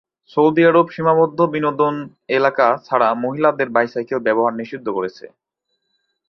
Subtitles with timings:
[0.31, 1.95] Saudi আরব সীমাবদ্ধ বিনোদন
[2.29, 5.25] এলাকা ছাড়া মহিলাদের বাইসাইকেল ব্যবহার নিষিদ্ধ করেছে।